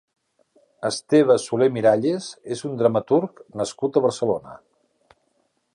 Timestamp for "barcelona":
4.07-4.57